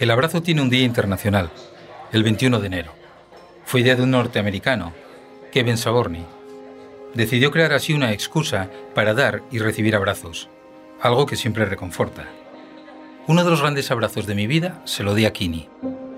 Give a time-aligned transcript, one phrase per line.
[0.00, 1.50] El abrazo tiene un día internacional,
[2.10, 2.92] el 21 de enero.
[3.66, 4.94] Fue idea de un norteamericano,
[5.52, 6.24] Kevin Saborny.
[7.12, 10.48] Decidió crear así una excusa para dar y recibir abrazos,
[11.02, 12.24] algo que siempre reconforta.
[13.26, 15.68] Uno de los grandes abrazos de mi vida se lo di a Kini,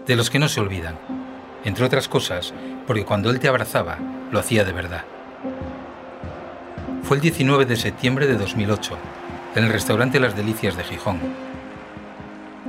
[0.07, 0.97] de los que no se olvidan,
[1.65, 2.55] entre otras cosas
[2.87, 3.99] porque cuando él te abrazaba
[4.31, 5.03] lo hacía de verdad.
[7.03, 8.97] Fue el 19 de septiembre de 2008,
[9.57, 11.19] en el restaurante Las Delicias de Gijón.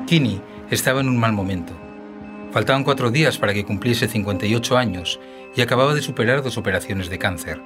[0.07, 1.73] Kini estaba en un mal momento.
[2.51, 5.19] Faltaban cuatro días para que cumpliese 58 años
[5.55, 7.61] y acababa de superar dos operaciones de cáncer.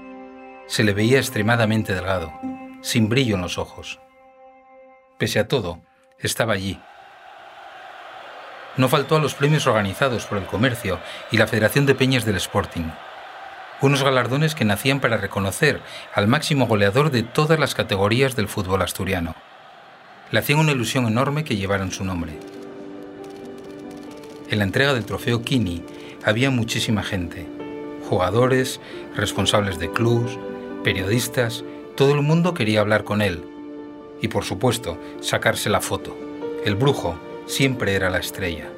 [0.68, 2.32] Se le veía extremadamente delgado,
[2.82, 4.00] sin brillo en los ojos.
[5.18, 5.82] Pese a todo,
[6.20, 6.80] estaba allí.
[8.78, 11.00] No faltó a los premios organizados por el comercio
[11.32, 12.92] y la Federación de Peñas del Sporting.
[13.82, 15.82] Unos galardones que nacían para reconocer
[16.14, 19.36] al máximo goleador de todas las categorías del fútbol asturiano.
[20.32, 22.38] Le hacían una ilusión enorme que llevaran su nombre.
[24.50, 25.84] En la entrega del trofeo Kini
[26.23, 27.45] había muchísima gente.
[28.09, 28.80] Jugadores,
[29.14, 30.40] responsables de clubs,
[30.86, 33.44] periodistas, todo el mundo quería hablar con él.
[34.22, 36.18] Y por supuesto, sacarse la foto.
[36.64, 38.70] El brujo siempre era la estrella.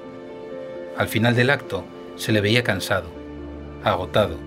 [0.97, 3.09] Al final del acto se le veía cansado,
[3.83, 4.37] agotado.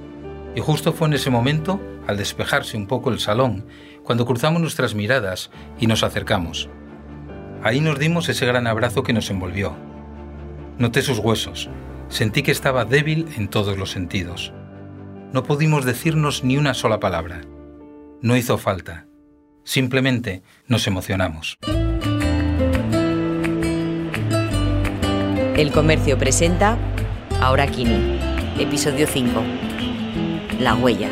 [0.56, 3.64] Y justo fue en ese momento, al despejarse un poco el salón,
[4.02, 6.68] cuando cruzamos nuestras miradas y nos acercamos.
[7.62, 9.91] Ahí nos dimos ese gran abrazo que nos envolvió.
[10.78, 11.68] Noté sus huesos,
[12.08, 14.52] sentí que estaba débil en todos los sentidos.
[15.32, 17.42] No pudimos decirnos ni una sola palabra.
[18.22, 19.06] No hizo falta.
[19.64, 21.58] Simplemente nos emocionamos.
[25.56, 26.78] El comercio presenta
[27.40, 28.18] Ahora Kini,
[28.58, 29.42] episodio 5.
[30.58, 31.10] La huella.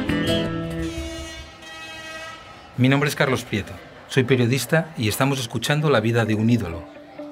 [2.79, 3.73] Mi nombre es Carlos Prieto.
[4.09, 6.83] Soy periodista y estamos escuchando la vida de un ídolo,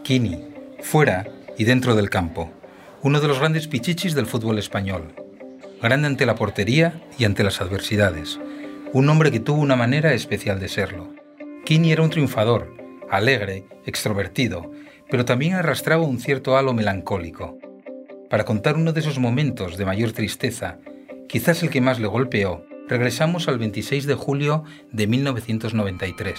[0.04, 0.44] Kini,
[0.80, 1.26] fuera
[1.58, 2.50] y dentro del campo,
[3.02, 5.12] uno de los grandes pichichis del fútbol español.
[5.82, 8.40] Grande ante la portería y ante las adversidades.
[8.92, 11.12] Un hombre que tuvo una manera especial de serlo.
[11.64, 12.74] Kini era un triunfador,
[13.10, 14.70] alegre, extrovertido,
[15.10, 17.58] pero también arrastraba un cierto halo melancólico.
[18.30, 20.78] Para contar uno de esos momentos de mayor tristeza,
[21.28, 26.38] quizás el que más le golpeó, regresamos al 26 de julio de 1993.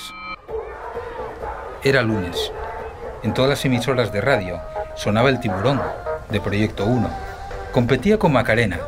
[1.83, 2.51] Era lunes.
[3.23, 4.59] En todas las emisoras de radio
[4.99, 5.81] sonaba El Tiburón,
[6.29, 7.09] de Proyecto 1.
[7.71, 8.81] Competía con Macarena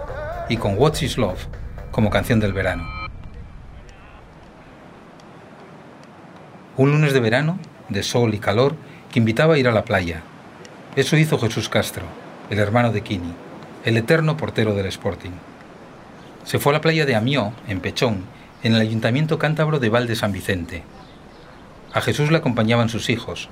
[0.50, 1.48] y con What's Is Love
[1.90, 2.86] como canción del verano.
[6.76, 8.76] Un lunes de verano, de sol y calor,
[9.10, 10.22] que invitaba a ir a la playa.
[10.98, 12.04] Eso hizo Jesús Castro,
[12.50, 13.34] el hermano de Kini,
[13.86, 15.32] el eterno portero del Sporting.
[16.44, 18.26] Se fue a la playa de Amió, en Pechón,
[18.64, 20.84] en el ayuntamiento cántabro de Val de San Vicente.
[21.94, 23.48] A Jesús le acompañaban sus hijos,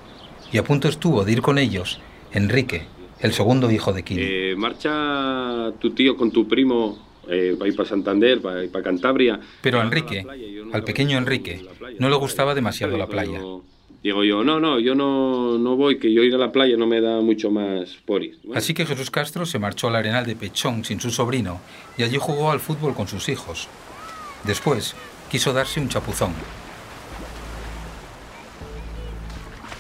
[0.52, 2.02] y a punto estuvo de ir con ellos
[2.32, 2.84] Enrique,
[3.20, 4.22] el segundo hijo de Kini.
[4.24, 6.98] Eh, marcha tu tío con tu primo
[7.28, 9.40] eh, para ir para Santander, para ir para Cantabria.
[9.62, 10.26] Pero a Enrique,
[10.74, 11.62] al pequeño Enrique,
[12.00, 13.42] no le gustaba demasiado la playa.
[14.02, 16.88] Digo yo, no, no, yo no, no voy, que yo ir a la playa no
[16.88, 18.40] me da mucho más por ir.
[18.56, 21.60] Así que Jesús Castro se marchó al arenal de Pechón sin su sobrino
[21.98, 23.68] y allí jugó al fútbol con sus hijos.
[24.46, 24.96] Después
[25.30, 26.32] quiso darse un chapuzón.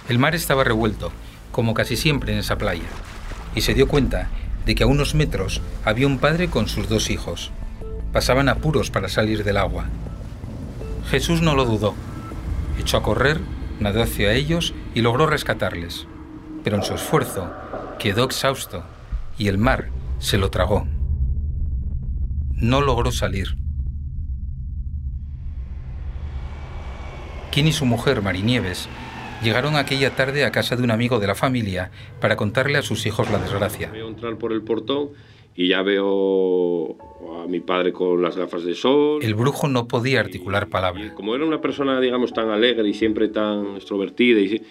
[0.10, 1.12] El mar estaba revuelto,
[1.52, 2.88] como casi siempre en esa playa,
[3.56, 4.30] y se dio cuenta
[4.66, 7.52] de que a unos metros había un padre con sus dos hijos.
[8.14, 9.86] Pasaban apuros para salir del agua.
[11.10, 11.96] Jesús no lo dudó.
[12.80, 13.40] Echó a correr,
[13.80, 16.08] nadó hacia ellos y logró rescatarles.
[16.64, 17.52] Pero en su esfuerzo
[17.98, 18.84] quedó exhausto
[19.38, 19.90] y el mar
[20.20, 20.88] se lo tragó.
[22.54, 23.58] No logró salir.
[27.52, 28.88] Kim y su mujer, Marinieves,
[29.44, 33.05] llegaron aquella tarde a casa de un amigo de la familia para contarle a sus
[33.05, 33.89] hijos la desgracia.
[33.91, 35.09] Veo entrar por el portón
[35.55, 36.97] y ya veo
[37.44, 39.22] a mi padre con las gafas de sol.
[39.22, 41.05] El brujo no podía articular palabra.
[41.05, 44.61] Y como era una persona, digamos, tan alegre y siempre tan extrovertida, y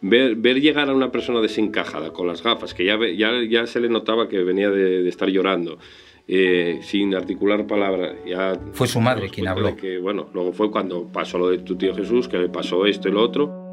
[0.00, 3.80] ver, ver llegar a una persona desencajada con las gafas, que ya, ya, ya se
[3.80, 5.78] le notaba que venía de, de estar llorando.
[6.26, 8.14] Eh, sin articular palabra.
[8.26, 9.76] Ya fue su madre quien habló.
[9.76, 13.08] Que, bueno, luego fue cuando pasó lo de tu tío Jesús, que le pasó esto
[13.08, 13.63] y lo otro.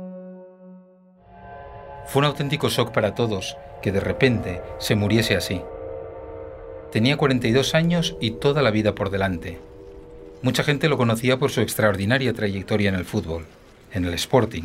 [2.11, 5.61] Fue un auténtico shock para todos que de repente se muriese así.
[6.91, 9.59] Tenía 42 años y toda la vida por delante.
[10.41, 13.45] Mucha gente lo conocía por su extraordinaria trayectoria en el fútbol,
[13.93, 14.63] en el Sporting,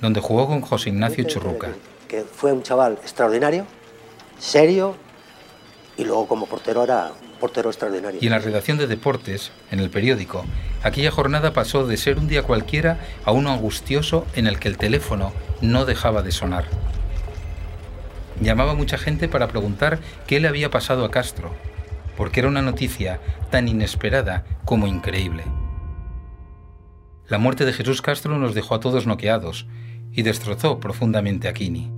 [0.00, 1.68] donde jugó con José Ignacio Churruca.
[2.08, 3.66] Que fue un chaval extraordinario,
[4.40, 4.96] serio,
[5.96, 8.18] y luego como portero era un portero extraordinario.
[8.20, 10.44] Y en la redacción de deportes, en el periódico,
[10.82, 14.76] aquella jornada pasó de ser un día cualquiera a uno angustioso en el que el
[14.76, 16.64] teléfono no dejaba de sonar.
[18.40, 21.54] llamaba mucha gente para preguntar qué le había pasado a Castro,
[22.16, 23.20] porque era una noticia
[23.50, 25.44] tan inesperada como increíble.
[27.28, 29.66] La muerte de Jesús Castro nos dejó a todos noqueados
[30.12, 31.90] y destrozó profundamente a Kini.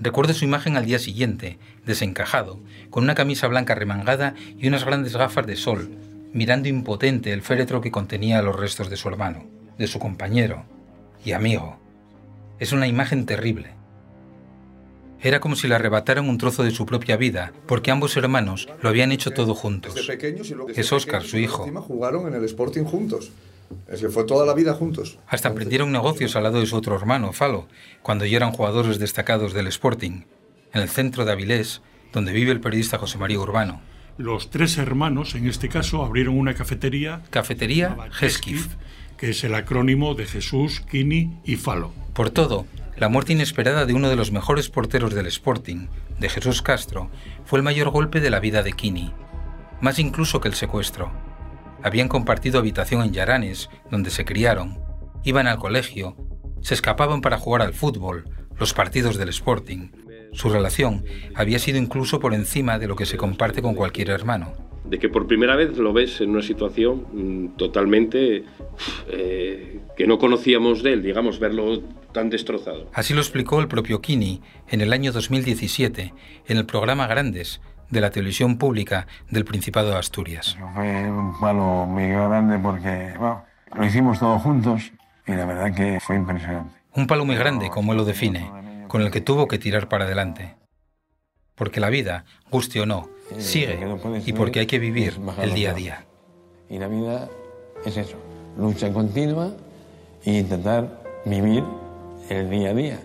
[0.00, 2.60] Recuerdo su imagen al día siguiente, desencajado,
[2.90, 5.90] con una camisa blanca remangada y unas grandes gafas de sol,
[6.32, 9.44] mirando impotente el féretro que contenía los restos de su hermano,
[9.78, 10.64] de su compañero
[11.24, 11.78] y amigo.
[12.58, 13.74] Es una imagen terrible.
[15.20, 18.88] Era como si le arrebataran un trozo de su propia vida, porque ambos hermanos lo
[18.88, 19.94] habían hecho todo juntos.
[20.74, 21.66] Es Oscar, su hijo.
[21.82, 23.32] Jugaron en el Sporting juntos.
[23.88, 25.18] Es que fue toda la vida juntos.
[25.26, 27.66] Hasta emprendieron negocios al lado de su otro hermano, Falo,
[28.02, 30.22] cuando ya eran jugadores destacados del Sporting,
[30.72, 31.82] en el centro de Avilés,
[32.12, 33.80] donde vive el periodista José María Urbano.
[34.18, 37.22] Los tres hermanos, en este caso, abrieron una cafetería.
[37.30, 38.68] Cafetería Heskif.
[39.16, 41.92] Que es el acrónimo de Jesús, Kini y Falo.
[42.12, 42.66] Por todo,
[42.96, 47.10] la muerte inesperada de uno de los mejores porteros del Sporting, de Jesús Castro,
[47.44, 49.12] fue el mayor golpe de la vida de Kini,
[49.80, 51.12] más incluso que el secuestro.
[51.82, 54.80] Habían compartido habitación en Yaranes, donde se criaron,
[55.24, 56.16] iban al colegio,
[56.60, 58.28] se escapaban para jugar al fútbol,
[58.58, 59.92] los partidos del Sporting.
[60.32, 61.04] Su relación
[61.34, 64.65] había sido incluso por encima de lo que se comparte con cualquier hermano.
[64.88, 68.44] De que por primera vez lo ves en una situación mm, totalmente
[69.08, 72.88] eh, que no conocíamos de él, digamos, verlo tan destrozado.
[72.92, 76.14] Así lo explicó el propio Kini en el año 2017
[76.46, 77.60] en el programa Grandes,
[77.90, 80.56] de la televisión pública del Principado de Asturias.
[80.74, 83.14] Fue un palo muy grande porque
[83.74, 84.92] lo hicimos todos juntos
[85.26, 86.74] y la verdad que fue impresionante.
[86.94, 88.50] Un palo muy grande, como él lo define,
[88.88, 90.56] con el que tuvo que tirar para adelante.
[91.54, 93.08] Porque la vida, guste o no,
[93.38, 93.78] sigue
[94.24, 96.06] y porque hay que vivir el día a día.
[96.68, 97.28] Y la vida
[97.84, 98.16] es eso,
[98.58, 99.52] lucha continua
[100.24, 101.64] e intentar vivir
[102.28, 103.00] el día a día.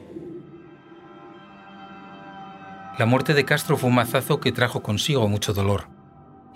[2.97, 5.87] La muerte de Castro fue un mazazo que trajo consigo mucho dolor.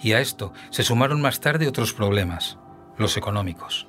[0.01, 2.57] Y a esto se sumaron más tarde otros problemas,
[2.97, 3.87] los económicos.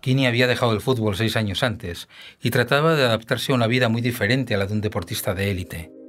[0.00, 2.08] Kini había dejado el fútbol seis años antes
[2.42, 5.50] y trataba de adaptarse a una vida muy diferente a la de un deportista de
[5.52, 6.01] élite.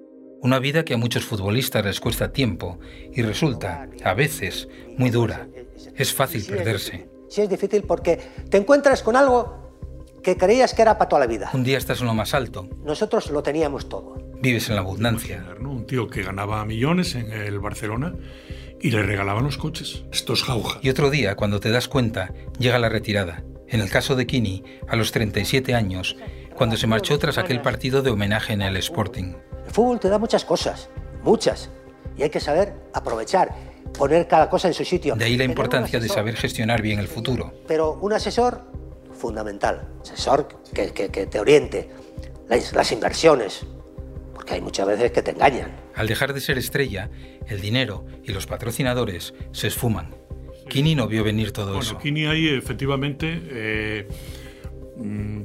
[0.43, 2.77] Una vida que a muchos futbolistas les cuesta tiempo
[3.13, 4.67] y resulta, a veces,
[4.97, 5.47] muy dura.
[5.95, 7.07] Es fácil perderse.
[7.29, 8.19] Sí, es difícil porque
[8.49, 9.71] te encuentras con algo
[10.21, 11.49] que creías que era para toda la vida.
[11.53, 12.67] Un día estás en lo más alto.
[12.83, 14.17] Nosotros lo teníamos todo.
[14.41, 15.45] Vives en la abundancia.
[15.61, 18.13] Un tío que ganaba millones en el Barcelona
[18.81, 20.03] y le regalaban los coches.
[20.11, 20.77] Esto es jauja.
[20.81, 23.45] Y otro día, cuando te das cuenta, llega la retirada.
[23.69, 26.17] En el caso de Kini, a los 37 años,
[26.57, 29.35] cuando se marchó tras aquel partido de homenaje en el Sporting.
[29.73, 30.87] El fútbol te da muchas cosas,
[31.23, 31.71] muchas.
[32.15, 33.55] Y hay que saber aprovechar,
[33.97, 35.15] poner cada cosa en su sitio.
[35.15, 37.51] De ahí la importancia de saber gestionar bien el futuro.
[37.67, 38.61] Pero un asesor
[39.19, 41.89] fundamental, asesor que, que, que te oriente,
[42.49, 43.65] las, las, inversiones,
[44.35, 45.71] porque hay muchas veces que te engañan.
[45.95, 47.09] Al dejar de ser estrella,
[47.47, 50.13] el dinero y los patrocinadores se esfuman.
[50.69, 51.97] Kini no vio venir todo bueno, eso.
[51.97, 54.07] Kini ahí efectivamente eh,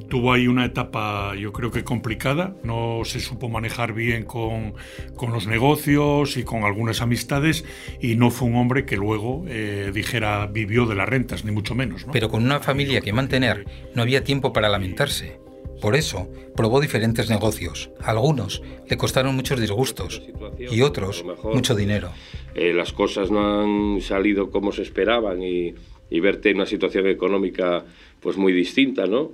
[0.09, 4.75] tuvo ahí una etapa yo creo que complicada, no se supo manejar bien con,
[5.15, 7.65] con los negocios y con algunas amistades
[7.99, 11.73] y no fue un hombre que luego eh, dijera vivió de las rentas, ni mucho
[11.73, 12.05] menos.
[12.05, 12.13] ¿no?
[12.13, 13.65] Pero con una familia que mantener
[13.95, 15.39] no había tiempo para lamentarse.
[15.81, 17.89] Por eso probó diferentes negocios.
[18.01, 20.21] Algunos le costaron muchos disgustos
[20.59, 22.11] y otros mucho dinero.
[22.53, 25.73] Eh, las cosas no han salido como se esperaban y,
[26.09, 27.85] y verte en una situación económica
[28.19, 29.31] pues muy distinta, ¿no?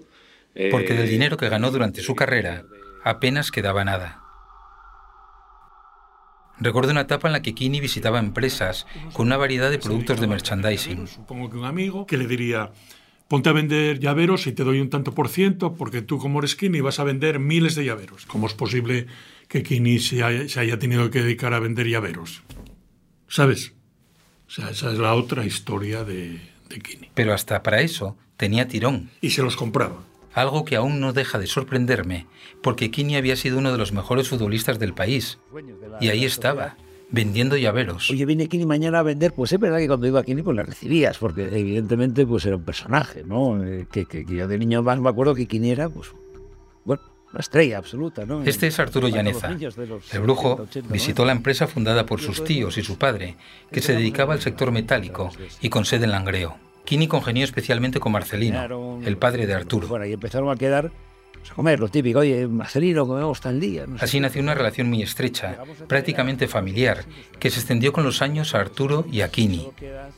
[0.55, 2.63] Eh, Porque del dinero que ganó durante su carrera
[3.03, 4.21] apenas quedaba nada.
[6.57, 10.27] Recuerdo una etapa en la que Kini visitaba empresas con una variedad de productos de
[10.27, 11.07] merchandising.
[11.07, 12.71] Supongo que un amigo que le diría,
[13.27, 16.55] ponte a vender llaveros y te doy un tanto por ciento, porque tú como eres
[16.55, 18.25] Kini vas a vender miles de llaveros.
[18.25, 19.07] ¿Cómo es posible
[19.49, 22.43] que Kini se haya, se haya tenido que dedicar a vender llaveros?
[23.27, 23.73] ¿Sabes?
[24.47, 27.11] O sea, esa es la otra historia de, de Kini.
[27.13, 29.09] Pero hasta para eso tenía tirón.
[29.19, 29.97] Y se los compraba.
[30.35, 32.27] Algo que aún no deja de sorprenderme,
[32.61, 35.39] porque Kini había sido uno de los mejores futbolistas del país.
[36.01, 36.75] Y ahí estaba,
[37.09, 38.09] vendiendo llaveros.
[38.11, 40.55] Oye, viene Kini mañana a vender, pues es verdad que cuando iba a Kini pues
[40.57, 43.63] la recibías, porque evidentemente pues era un personaje, ¿no?
[43.63, 46.11] Eh, que, que, que, yo de niño más me acuerdo que Kini era, pues,
[46.83, 47.01] bueno,
[47.31, 48.43] una estrella absoluta, ¿no?
[48.43, 49.55] Este es Arturo Llaneza.
[50.11, 53.37] El brujo visitó la empresa fundada por sus tíos y su padre,
[53.71, 56.57] que se dedicaba al sector metálico y con sede en Langreo.
[56.85, 59.87] Kini congenió especialmente con Marcelino, el padre de Arturo.
[59.87, 60.91] Bueno, y empezaron a quedar
[61.33, 63.85] pues, a comer, lo típico, oye, Marcelino, comemos tal día.
[63.85, 67.05] No sé Así nació una relación muy estrecha, prácticamente familiar,
[67.39, 69.67] que se extendió con los años a Arturo y a Kini.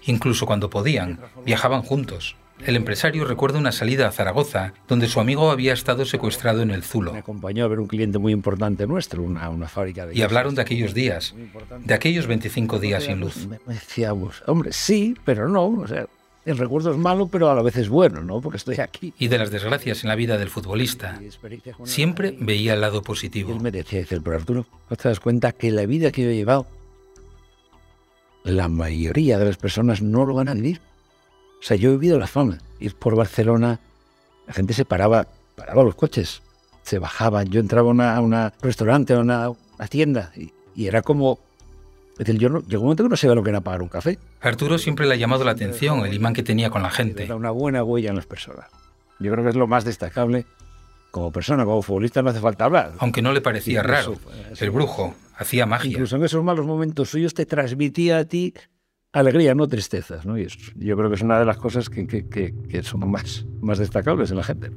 [0.06, 2.38] Incluso cuando podían, viajaban juntos.
[2.66, 6.82] El empresario recuerda una salida a Zaragoza donde su amigo había estado secuestrado en el
[6.82, 7.14] Zulo.
[7.14, 10.18] Me acompañó a ver un cliente muy importante nuestro, una, una fábrica de...
[10.18, 11.36] Y hablaron de aquellos días,
[11.84, 13.46] de aquellos 25 días sin luz.
[13.46, 15.68] Me, me decíamos, hombre, sí, pero no.
[15.68, 16.08] O sea,
[16.48, 18.40] el recuerdo es malo, pero a la vez es bueno, ¿no?
[18.40, 19.14] Porque estoy aquí.
[19.20, 21.20] Y de las desgracias en la vida del futbolista,
[21.84, 23.52] siempre veía el lado positivo.
[23.52, 26.30] Él me decía, dice, pero Arturo, ¿no te das cuenta que la vida que yo
[26.30, 26.66] he llevado,
[28.46, 30.80] la mayoría de las personas no lo van a vivir?
[31.60, 32.60] O sea, yo he vivido la fama.
[32.80, 33.82] Ir por Barcelona,
[34.48, 35.28] la gente se paraba,
[35.58, 36.42] paraba los coches,
[36.82, 37.50] se bajaban.
[37.50, 41.40] Yo entraba a una restaurante, a una, una tienda, y, y, era como.
[42.20, 43.90] Es decir, yo no, llegó un momento que no sabía lo que era pagar un
[43.90, 44.18] café.
[44.42, 47.24] Arturo siempre le ha llamado la atención el imán que tenía con la gente.
[47.26, 48.66] Era una buena huella en las personas.
[49.20, 50.46] Yo creo que es lo más destacable.
[51.12, 52.94] Como persona, como futbolista, no hace falta hablar.
[53.00, 55.92] Aunque no le parecía Incluso, raro, el brujo hacía magia.
[55.92, 58.54] Incluso en esos malos momentos suyos te transmitía a ti
[59.14, 60.26] alegría, no tristezas.
[60.26, 60.38] ¿no?
[60.38, 63.10] Y es- yo creo que es una de las cosas que, que- que- que son
[63.10, 64.70] más, más destacables en la gente.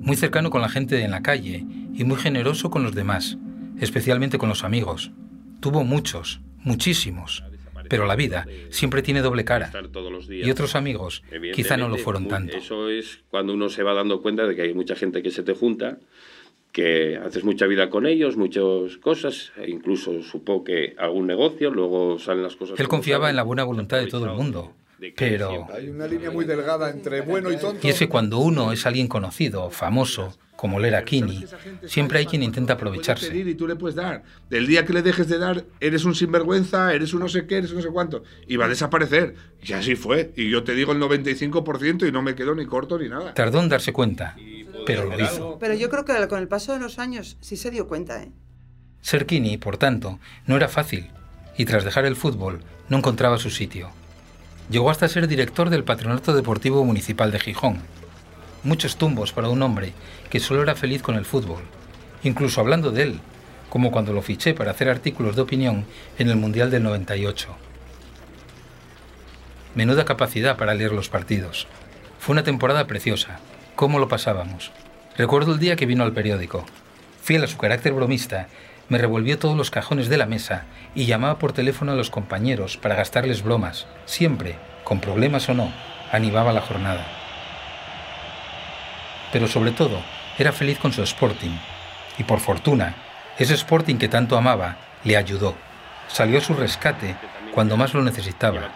[0.00, 1.64] Muy cercano con la gente en la calle
[1.94, 3.38] y muy generoso con los demás,
[3.80, 5.12] especialmente con los amigos.
[5.64, 7.42] Tuvo muchos, muchísimos.
[7.88, 9.72] Pero la vida siempre tiene doble cara.
[10.28, 11.22] Y otros amigos
[11.54, 12.54] quizá no lo fueron tanto.
[12.54, 15.42] Eso es cuando uno se va dando cuenta de que hay mucha gente que se
[15.42, 15.96] te junta,
[16.70, 22.18] que haces mucha vida con ellos, muchas cosas, e incluso supongo que algún negocio, luego
[22.18, 22.78] salen las cosas.
[22.78, 23.30] Él confiaba salen.
[23.30, 24.74] en la buena voluntad de todo el mundo.
[25.16, 25.66] Pero...
[25.72, 27.86] Hay una línea muy delgada entre bueno y tonto.
[27.86, 31.44] Y es que cuando uno es alguien conocido, famoso, como lo era Kini,
[31.86, 33.36] siempre hay quien intenta aprovecharse.
[33.36, 34.22] y tú le puedes dar.
[34.48, 37.58] Del día que le dejes de dar, eres un sinvergüenza, eres un no sé qué,
[37.58, 38.22] eres un no sé cuánto.
[38.48, 39.34] Y va a desaparecer.
[39.62, 40.32] Y así fue.
[40.36, 43.34] Y yo te digo el 95% y no me quedo ni corto ni nada.
[43.34, 44.36] Tardó en darse cuenta,
[44.86, 45.58] pero lo hizo.
[45.60, 48.32] Pero yo creo que con el paso de los años sí se dio cuenta, ¿eh?
[49.02, 51.10] Ser Kini, por tanto, no era fácil,
[51.58, 53.90] y tras dejar el fútbol, no encontraba su sitio.
[54.70, 57.82] Llegó hasta ser director del Patronato Deportivo Municipal de Gijón.
[58.64, 59.92] Muchos tumbos para un hombre
[60.30, 61.62] que solo era feliz con el fútbol,
[62.22, 63.20] incluso hablando de él,
[63.68, 65.84] como cuando lo fiché para hacer artículos de opinión
[66.18, 67.48] en el Mundial del 98.
[69.74, 71.66] Menuda capacidad para leer los partidos.
[72.18, 73.38] Fue una temporada preciosa.
[73.76, 74.72] ¿Cómo lo pasábamos?
[75.18, 76.64] Recuerdo el día que vino al periódico.
[77.22, 78.48] Fiel a su carácter bromista,
[78.88, 82.78] me revolvió todos los cajones de la mesa y llamaba por teléfono a los compañeros
[82.78, 83.86] para gastarles bromas.
[84.06, 85.70] Siempre, con problemas o no,
[86.12, 87.23] animaba la jornada.
[89.34, 90.00] Pero sobre todo,
[90.38, 91.50] era feliz con su Sporting.
[92.18, 92.94] Y por fortuna,
[93.36, 95.56] ese Sporting que tanto amaba le ayudó.
[96.06, 97.16] Salió a su rescate
[97.52, 98.70] cuando más lo necesitaba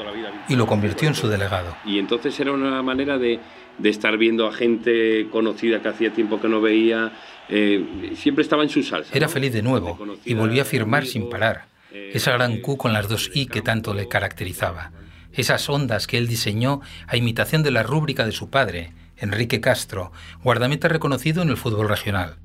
[0.48, 1.76] y lo convirtió en su delegado.
[1.84, 3.38] Y entonces era una manera de,
[3.78, 7.12] de estar viendo a gente conocida que hacía tiempo que no veía.
[7.48, 9.12] eh, siempre estaba en su salsa.
[9.16, 11.66] Era feliz de nuevo y volvió a firmar sin parar.
[11.92, 14.90] eh, Esa gran Q con las dos I que tanto le caracterizaba.
[15.32, 20.12] Esas ondas que él diseñó a imitación de la rúbrica de su padre, Enrique Castro,
[20.42, 22.36] guardameta reconocido en el fútbol regional.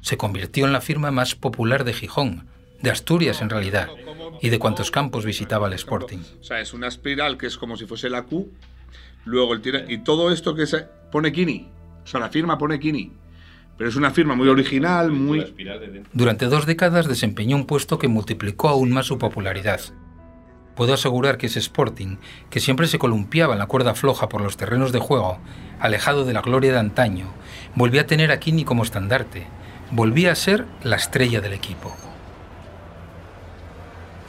[0.00, 2.46] Se convirtió en la firma más popular de Gijón,
[2.82, 3.88] de Asturias en realidad,
[4.40, 6.18] y de cuantos campos visitaba el Sporting.
[6.40, 8.50] O sea, es una espiral que es como si fuese la Q.
[9.24, 9.84] Luego el tira.
[9.88, 11.68] Y todo esto que se pone Kini.
[12.02, 13.12] O sea, la firma pone Kini.
[13.78, 15.54] Pero es una firma muy original, muy.
[16.12, 19.80] Durante dos décadas desempeñó un puesto que multiplicó aún más su popularidad.
[20.74, 22.16] Puedo asegurar que ese Sporting,
[22.48, 25.38] que siempre se columpiaba en la cuerda floja por los terrenos de juego,
[25.80, 27.26] alejado de la gloria de antaño,
[27.74, 29.46] volvía a tener a Kini como estandarte,
[29.90, 31.94] volvía a ser la estrella del equipo.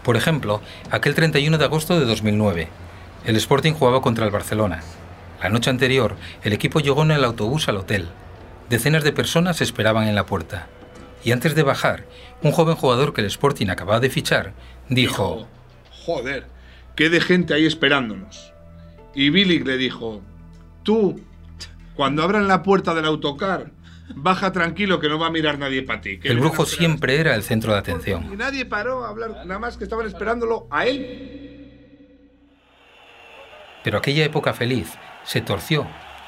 [0.04, 2.68] Por ejemplo, aquel 31 de agosto de 2009,
[3.26, 4.82] el Sporting jugaba contra el Barcelona.
[5.42, 8.10] La noche anterior, el equipo llegó en el autobús al hotel.
[8.70, 10.68] Decenas de personas esperaban en la puerta.
[11.24, 12.04] Y antes de bajar,
[12.42, 14.54] un joven jugador que el Sporting acababa de fichar
[14.90, 15.48] dijo,
[16.06, 16.46] Joder,
[16.96, 18.54] qué de gente ahí esperándonos.
[19.16, 20.22] Y Billy le dijo:
[20.84, 21.22] Tú,
[21.96, 23.72] cuando abran la puerta del autocar,
[24.16, 26.20] baja tranquilo que no va a mirar nadie para ti.
[26.24, 26.80] el brujo esperar".
[26.80, 28.38] siempre era el centro de Y atención.
[28.38, 31.30] nadie paró a hablar, nada más que estaban esperándolo a él.
[33.84, 34.94] Pero aquella época feliz
[35.24, 35.86] se torció,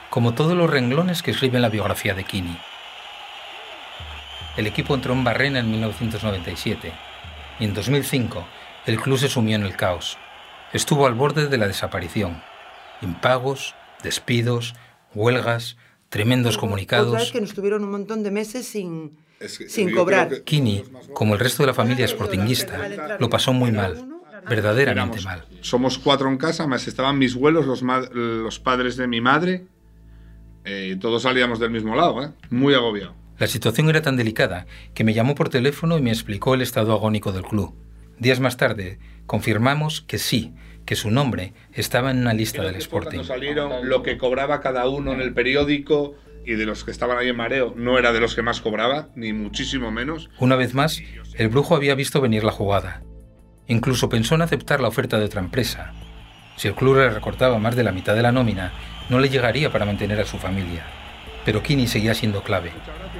[0.09, 2.57] como todos los renglones que escriben la biografía de Kini.
[4.57, 6.93] El equipo entró en Barrena en 1997
[7.59, 8.45] y en 2005
[8.85, 10.17] el club se sumió en el caos.
[10.73, 12.41] Estuvo al borde de la desaparición.
[13.01, 14.75] Impagos, despidos,
[15.13, 15.77] huelgas,
[16.09, 17.31] tremendos vez comunicados.
[17.31, 20.29] que nos tuvieron un montón de meses sin, Es que- sin cobrar.
[20.29, 24.05] que- Kini, como el resto de la familia sportinguista, lo pasó muy mal,
[24.47, 25.45] verdaderamente Éramos- mal.
[25.61, 27.81] Somos cuatro en casa, más estaban mis abuelos, los,
[28.13, 29.65] los padres de mi madre.
[30.67, 32.31] eh, todos salíamos del mismo lado, ¿eh?
[32.49, 33.13] Muy agobiado.
[33.37, 34.65] La situación era tan delicada
[34.95, 37.75] que me llamó por teléfono y me explicó el estado agónico del club.
[38.19, 40.53] Días más tarde, confirmamos que sí,
[40.85, 43.23] que su nombre estaba en una lista del Sporting.
[43.23, 47.29] Salieron lo que cobraba cada uno en el periódico y de los que estaban ahí
[47.29, 50.29] en mareo, no era de los que más cobraba, ni muchísimo menos.
[50.39, 51.01] Una vez más,
[51.33, 53.01] el brujo había visto venir la jugada.
[53.67, 55.93] Incluso pensó en aceptar la oferta de otra empresa.
[56.55, 58.71] Si el club le recortaba más de la mitad de la nómina,
[59.09, 60.85] no le llegaría para mantener a su familia.
[61.43, 62.71] Pero Kini seguía siendo clave.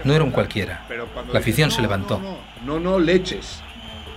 [0.04, 0.86] No era un cualquiera.
[1.34, 2.22] La afición se levantó.
[2.64, 3.62] No, no, leches.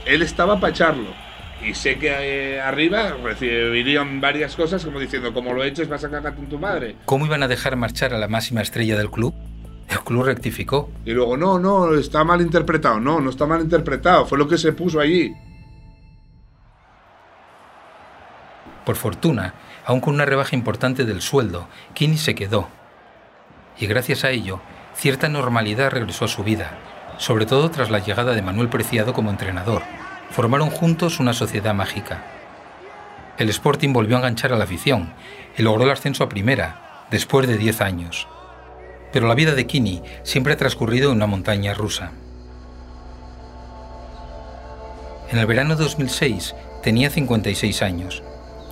[0.09, 1.29] Él estaba para echarlo.
[1.63, 6.11] Y sé que eh, arriba recibirían varias cosas como diciendo, como lo eches vas a
[6.11, 6.97] cagar con tu madre.
[7.05, 9.35] ¿Cómo iban a dejar marchar a la máxima estrella del club?
[9.89, 10.91] El club rectificó.
[11.05, 13.01] Y luego, no, no, está mal interpretado.
[13.01, 14.27] No, no está mal interpretado.
[14.27, 15.35] Fue lo que se puso allí.
[18.87, 22.69] Por fortuna, aun con una rebaja importante del sueldo, Kini se quedó.
[23.79, 24.61] Y gracias a ello,
[24.95, 26.79] cierta normalidad regresó a su vida,
[27.19, 29.83] sobre todo tras la llegada de Manuel Preciado como entrenador.
[30.31, 32.25] Formaron juntos una sociedad mágica.
[33.39, 35.13] El Sporting volvió a enganchar a la afición
[35.57, 38.29] y logró el ascenso a primera, después de 10 años.
[39.13, 42.13] Pero la vida de Kini siempre ha transcurrido en una montaña rusa.
[45.31, 48.23] En el verano de 2006 tenía 56 años.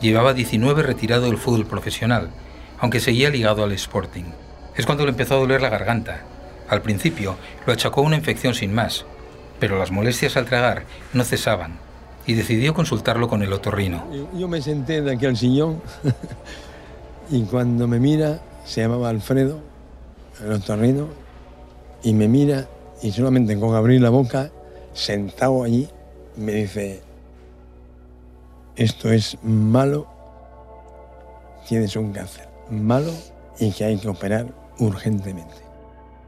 [0.01, 2.31] Llevaba 19 retirado del fútbol profesional,
[2.79, 4.25] aunque seguía ligado al Sporting.
[4.77, 6.21] Es cuando le empezó a doler la garganta.
[6.69, 7.37] Al principio
[7.67, 9.07] lo achacó una infección sin más,
[9.59, 11.79] pero las molestias al tragar no cesaban
[12.27, 14.05] y decidió consultarlo con el otorrino.
[14.37, 15.81] Yo me senté de aquí al sillón
[17.31, 19.61] y cuando me mira, se llamaba Alfredo,
[20.45, 21.09] el otorrino,
[22.03, 22.67] y me mira
[23.03, 24.51] y solamente con abrir la boca,
[24.93, 25.89] sentado allí,
[26.37, 27.03] me dice,
[28.75, 30.07] esto es malo,
[31.69, 33.13] tienes un cáncer malo
[33.59, 34.47] y que hay que operar
[34.79, 35.66] urgentemente.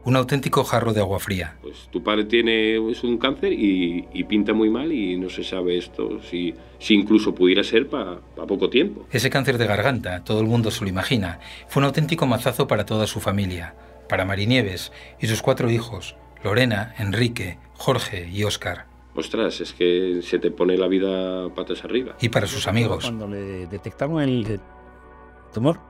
[0.05, 1.57] Un auténtico jarro de agua fría.
[1.61, 5.45] Pues tu padre tiene es un cáncer y, y, pinta muy mal y no se
[5.45, 9.07] sabe esto, si, si incluso pudiera ser para pa poco tiempo.
[9.11, 12.87] Ese cáncer de garganta, todo el mundo se lo imagina, fue un auténtico mazazo para
[12.87, 13.75] toda su familia,
[14.09, 18.87] para Marinieves y sus cuatro hijos, Lorena, Enrique, Jorge y Óscar.
[19.15, 22.15] Ostras, es que se te pone la vida patas arriba.
[22.21, 23.05] Y para sus amigos.
[23.05, 24.61] Cuando le detectaron el
[25.53, 25.81] tumor,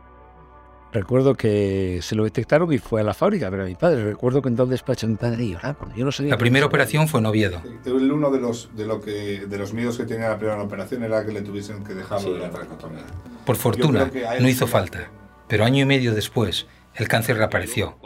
[0.92, 4.04] recuerdo que se lo detectaron y fue a la fábrica, pero a mi padre.
[4.04, 6.30] Recuerdo que entonces despacho mi padre y lloraba, yo no sabía.
[6.30, 7.62] La primera operación fue en Oviedo.
[7.86, 11.24] Uno de los, de, lo que, de los miedos que tenía la primera operación era
[11.24, 13.04] que le tuviesen que dejarlo de la tracotomía.
[13.44, 15.10] Por fortuna, no hizo falta.
[15.46, 17.96] Pero año y medio después, el cáncer reapareció.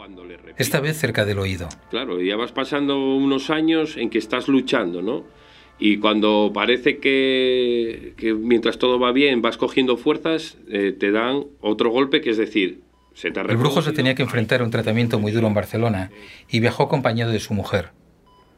[0.57, 1.67] Esta vez cerca del oído.
[1.89, 5.23] Claro, ya vas pasando unos años en que estás luchando, ¿no?
[5.79, 11.45] Y cuando parece que, que mientras todo va bien vas cogiendo fuerzas, eh, te dan
[11.61, 12.81] otro golpe, que es decir,
[13.13, 15.53] se te ha El brujo se tenía que enfrentar a un tratamiento muy duro en
[15.53, 16.11] Barcelona
[16.49, 17.91] y viajó acompañado de su mujer.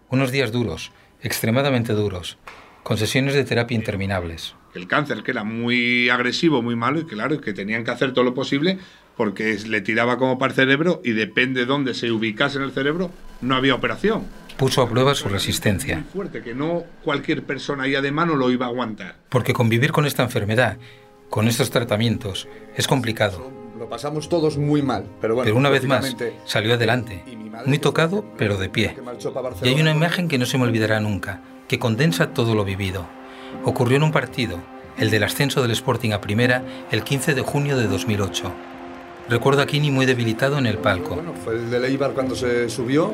[0.09, 2.37] Unos días duros, extremadamente duros,
[2.83, 4.55] con sesiones de terapia interminables.
[4.75, 8.25] El cáncer, que era muy agresivo, muy malo, y claro, que tenían que hacer todo
[8.25, 8.77] lo posible
[9.15, 12.71] porque le tiraba como para el cerebro y depende de dónde se ubicase en el
[12.71, 14.25] cerebro, no había operación.
[14.57, 15.97] Puso a prueba su resistencia.
[15.97, 19.15] Muy fuerte, que no cualquier persona ahí de mano lo iba a aguantar.
[19.29, 20.77] Porque convivir con esta enfermedad,
[21.29, 23.51] con estos tratamientos, es complicado.
[23.77, 25.45] Lo pasamos todos muy mal, pero bueno.
[25.45, 26.15] Pero una vez más,
[26.45, 27.23] salió adelante,
[27.65, 28.95] muy tocado, pero de pie.
[29.61, 33.05] Y hay una imagen que no se me olvidará nunca, que condensa todo lo vivido.
[33.65, 34.59] Ocurrió en un partido,
[34.97, 38.51] el del ascenso del Sporting a primera, el 15 de junio de 2008.
[39.27, 41.15] Recuerdo a Kini muy debilitado en el palco.
[41.15, 43.13] Bueno, fue el de Leibar cuando se subió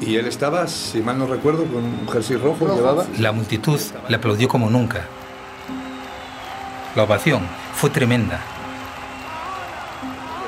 [0.00, 2.76] y él estaba, si mal no recuerdo, con un jersey rojo, rojo.
[2.76, 3.06] llevaba.
[3.18, 5.06] La multitud le aplaudió como nunca.
[6.96, 7.42] La ovación
[7.74, 8.40] fue tremenda.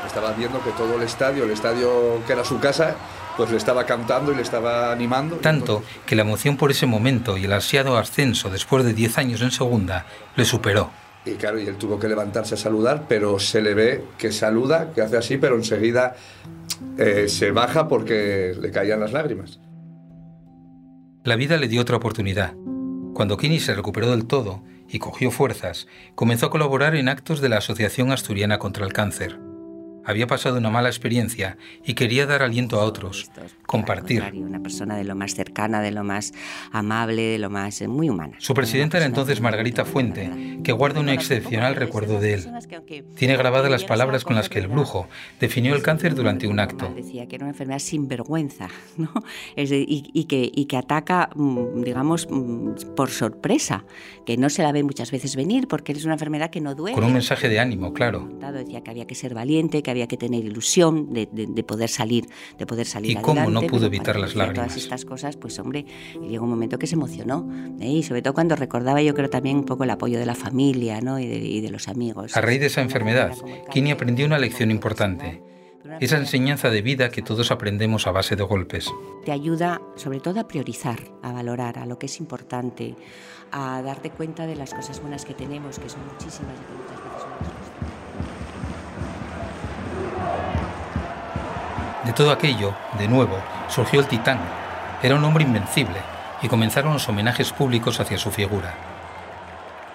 [0.06, 2.96] Estaba viendo que todo el estadio, el estadio que era su casa,
[3.36, 5.36] pues le estaba cantando y le estaba animando.
[5.36, 9.42] Tanto que la emoción por ese momento y el ansiado ascenso después de 10 años
[9.42, 10.90] en segunda le superó.
[11.24, 14.92] Y claro, y él tuvo que levantarse a saludar, pero se le ve que saluda,
[14.92, 16.16] que hace así, pero enseguida
[16.98, 19.60] eh, se baja porque le caían las lágrimas.
[21.24, 22.54] La vida le dio otra oportunidad.
[23.14, 27.48] Cuando Kini se recuperó del todo y cogió fuerzas, comenzó a colaborar en actos de
[27.48, 29.38] la Asociación Asturiana contra el Cáncer.
[30.04, 33.30] Había pasado una mala experiencia y quería dar aliento a otros,
[33.66, 34.22] compartir.
[34.34, 36.32] Una persona de lo más cercana, de lo más
[36.72, 38.34] amable, de lo más eh, muy humana.
[38.38, 42.50] Su presidenta era entonces Margarita Fuente, que guarda un excepcional recuerdo de él.
[43.14, 45.08] Tiene grabadas las palabras con las que el brujo
[45.40, 46.92] definió el cáncer durante un acto.
[46.94, 49.12] Decía que era una enfermedad sin vergüenza, ¿no?
[49.56, 53.84] Y, que, y que ataca, mm, digamos, mm, por sorpresa,
[54.26, 56.94] que no se la ve muchas veces venir porque es una enfermedad que no duele.
[56.94, 58.28] Con un mensaje de ánimo, claro.
[58.52, 61.88] Decía que había que ser valiente, que había que tener ilusión de, de, de poder
[61.88, 62.26] salir,
[62.58, 63.66] de poder salir ¿Y cómo adelante.
[63.66, 64.68] no pudo evitar las lágrimas?
[64.68, 65.86] Todas estas cosas, pues hombre,
[66.28, 67.48] llegó un momento que se emocionó.
[67.80, 67.88] ¿eh?
[67.88, 71.00] Y sobre todo cuando recordaba, yo creo también un poco el apoyo de la familia,
[71.00, 71.18] ¿no?
[71.18, 72.36] Y de, y de los amigos.
[72.36, 73.32] A raíz de esa enfermedad,
[73.70, 75.42] Kini aprendió una lección importante.
[76.00, 78.90] Esa enseñanza de vida que todos aprendemos a base de golpes.
[79.24, 82.94] Te ayuda sobre todo a priorizar, a valorar, a lo que es importante,
[83.50, 87.04] a darte cuenta de las cosas buenas que tenemos, que son muchísimas y que muchas
[87.04, 87.11] veces
[92.04, 93.38] De todo aquello, de nuevo,
[93.68, 94.38] surgió el titán.
[95.02, 95.98] Era un hombre invencible
[96.42, 98.74] y comenzaron los homenajes públicos hacia su figura.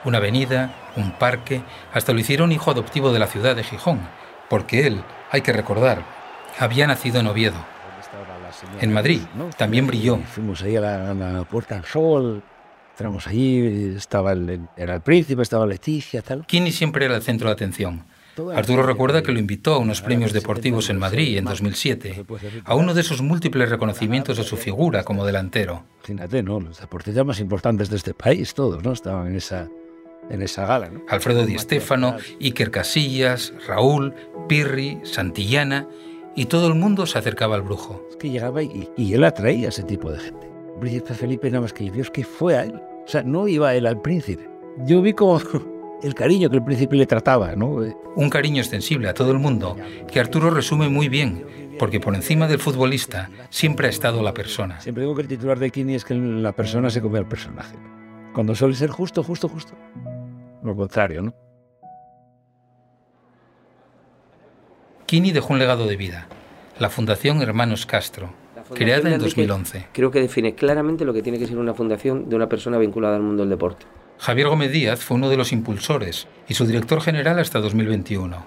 [0.06, 1.62] Una avenida, un parque,
[1.94, 4.00] hasta lo hicieron hijo adoptivo de la ciudad de Gijón,
[4.50, 6.04] porque él, hay que recordar,
[6.58, 7.58] había nacido en Oviedo.
[8.80, 9.22] En Madrid
[9.58, 10.18] también brilló.
[10.34, 12.42] Fuimos ahí a la, a la Puerta del Sol,
[12.92, 16.46] entramos allí, estaba el, era el príncipe, estaba Leticia, tal.
[16.46, 18.06] Kini siempre era el centro de atención.
[18.56, 22.26] Arturo recuerda que lo invitó a unos premios deportivos en Madrid en 2007,
[22.64, 25.84] a uno de esos múltiples reconocimientos de su figura como delantero.
[26.00, 26.60] Imagínate, ¿no?
[26.60, 28.92] Los deportistas más importantes de este país, todos, ¿no?
[28.92, 29.68] Estaban en esa,
[30.30, 31.02] en esa gala, ¿no?
[31.10, 34.14] Alfredo Di Stéfano, Iker Casillas, Raúl,
[34.48, 35.88] Pirri, Santillana,
[36.36, 38.06] y todo el mundo se acercaba al brujo.
[38.10, 40.48] Es que llegaba y, y él atraía a ese tipo de gente.
[40.80, 42.76] Príncipe Felipe nada más que Dios que fue a él.
[42.76, 44.48] O sea, no iba él al príncipe.
[44.86, 45.40] Yo vi como
[46.04, 47.80] el cariño que el príncipe le trataba, ¿no?
[48.16, 49.76] Un cariño extensible a todo el mundo
[50.12, 51.46] que Arturo resume muy bien,
[51.80, 54.80] porque por encima del futbolista siempre ha estado la persona.
[54.82, 57.76] Siempre digo que el titular de Kini es que la persona se come al personaje.
[58.34, 59.74] Cuando suele ser justo, justo, justo.
[60.64, 61.34] Lo contrario, ¿no?
[65.06, 66.28] Kini dejó un legado de vida,
[66.80, 68.30] la Fundación Hermanos Castro,
[68.74, 69.88] creada en 2011.
[69.94, 73.16] Creo que define claramente lo que tiene que ser una fundación de una persona vinculada
[73.16, 73.86] al mundo del deporte.
[74.20, 78.46] Javier Gómez Díaz fue uno de los impulsores y su director general hasta 2021.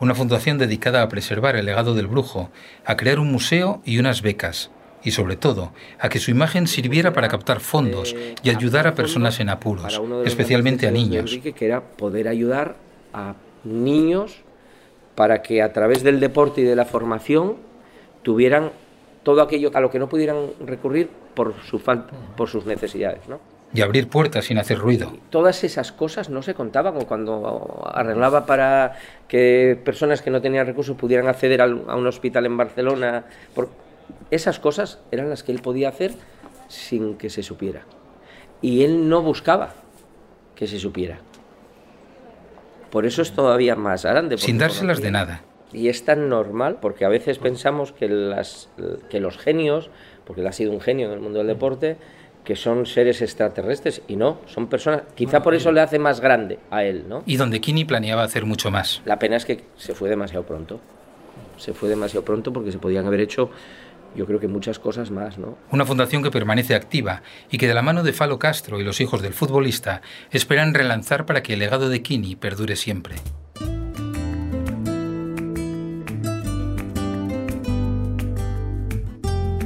[0.00, 2.50] Una fundación dedicada a preservar el legado del brujo,
[2.84, 4.70] a crear un museo y unas becas,
[5.04, 9.38] y sobre todo a que su imagen sirviera para captar fondos y ayudar a personas
[9.38, 11.38] en apuros, especialmente a niños.
[11.42, 12.76] Que era poder ayudar
[13.12, 14.42] a niños
[15.14, 17.56] para que a través del deporte y de la formación
[18.22, 18.72] tuvieran
[19.22, 23.53] todo aquello a lo que no pudieran recurrir por su falta, por sus necesidades, ¿no?
[23.74, 25.12] Y abrir puertas sin hacer ruido.
[25.30, 28.96] Todas esas cosas no se contaban cuando arreglaba para
[29.28, 33.24] que personas que no tenían recursos pudieran acceder a un hospital en Barcelona.
[33.54, 33.68] Por...
[34.30, 36.12] Esas cosas eran las que él podía hacer
[36.68, 37.82] sin que se supiera.
[38.62, 39.74] Y él no buscaba
[40.54, 41.18] que se supiera.
[42.90, 44.38] Por eso es todavía más grande.
[44.38, 45.42] Sin dárselas de nada.
[45.72, 48.68] Y es tan normal porque a veces pensamos que, las,
[49.10, 49.90] que los genios,
[50.24, 51.96] porque él ha sido un genio en el mundo del deporte,
[52.44, 55.02] que son seres extraterrestres y no, son personas.
[55.14, 57.22] Quizá por eso le hace más grande a él, ¿no?
[57.26, 59.00] Y donde Kini planeaba hacer mucho más.
[59.06, 60.78] La pena es que se fue demasiado pronto.
[61.56, 63.50] Se fue demasiado pronto porque se podían haber hecho,
[64.14, 65.56] yo creo que muchas cosas más, ¿no?
[65.70, 69.00] Una fundación que permanece activa y que de la mano de Falo Castro y los
[69.00, 73.16] hijos del futbolista esperan relanzar para que el legado de Kini perdure siempre.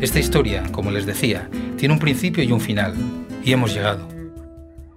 [0.01, 2.95] Esta historia, como les decía, tiene un principio y un final,
[3.45, 4.07] y hemos llegado.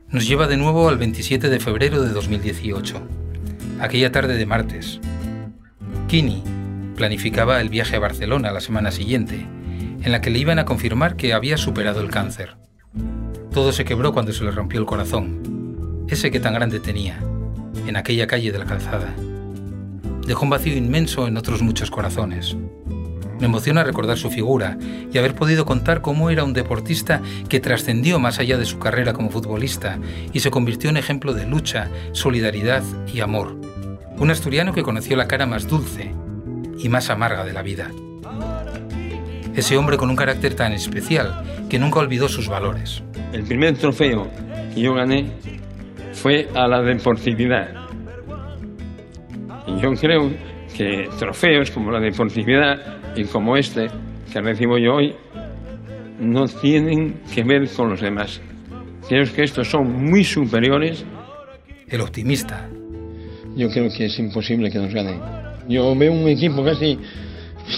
[0.09, 3.01] Nos lleva de nuevo al 27 de febrero de 2018,
[3.79, 4.99] aquella tarde de martes.
[6.07, 6.43] Kini
[6.95, 9.47] planificaba el viaje a Barcelona la semana siguiente,
[10.03, 12.57] en la que le iban a confirmar que había superado el cáncer.
[13.51, 17.17] Todo se quebró cuando se le rompió el corazón, ese que tan grande tenía,
[17.87, 19.15] en aquella calle de la calzada.
[20.27, 22.55] Dejó un vacío inmenso en otros muchos corazones.
[23.41, 24.77] Me emociona recordar su figura
[25.11, 29.13] y haber podido contar cómo era un deportista que trascendió más allá de su carrera
[29.13, 29.97] como futbolista
[30.31, 33.59] y se convirtió en ejemplo de lucha, solidaridad y amor.
[34.19, 36.13] Un asturiano que conoció la cara más dulce
[36.77, 37.89] y más amarga de la vida.
[39.55, 43.01] Ese hombre con un carácter tan especial que nunca olvidó sus valores.
[43.33, 44.29] El primer trofeo
[44.71, 45.31] que yo gané
[46.13, 47.69] fue a la deportividad.
[49.65, 50.29] Y yo creo
[50.77, 53.89] que trofeos como la deportividad y como este
[54.31, 55.15] que recibo yo hoy
[56.19, 58.39] no tienen que ver con los demás.
[59.07, 61.03] Creo que estos son muy superiores.
[61.87, 62.69] El optimista.
[63.55, 65.19] Yo creo que es imposible que nos ganen.
[65.67, 66.97] Yo veo un equipo casi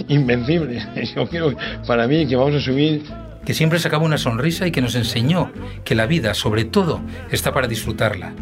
[0.08, 0.86] invencible.
[1.15, 1.56] Yo creo
[1.88, 3.04] para mí que vamos a subir.
[3.46, 5.52] Que siempre sacaba una sonrisa y que nos enseñó
[5.84, 8.34] que la vida, sobre todo, está para disfrutarla.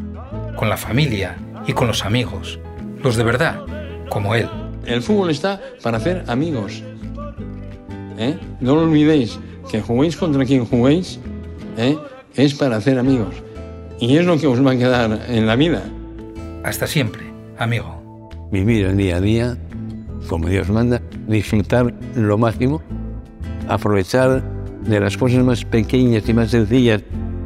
[0.55, 2.59] Con la familia y con los amigos.
[3.03, 3.61] Los de verdad,
[4.09, 4.47] como él.
[4.85, 6.83] El fútbol está para hacer amigos.
[8.17, 8.37] ¿Eh?
[8.59, 9.39] No lo olvidéis,
[9.69, 11.19] que juguéis contra quien juguéis,
[11.77, 11.97] ¿eh?
[12.35, 13.35] es para hacer amigos.
[13.99, 15.83] Y es lo que os va a quedar en la vida.
[16.63, 17.23] Hasta siempre,
[17.57, 18.29] amigo.
[18.51, 19.57] Vivir el día a día
[20.27, 22.81] como Dios manda, disfrutar lo máximo,
[23.67, 24.43] aprovechar
[24.85, 27.01] de las cosas más pequeñas y más sencillas,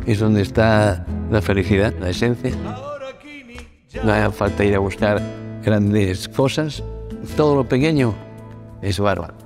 [0.06, 2.52] es donde está la felicidad, la esencia.
[4.04, 5.22] No hace falta ir a buscar
[5.64, 6.84] grandes cosas,
[7.26, 8.14] todo lo pequeño
[8.82, 9.45] es bárbaro.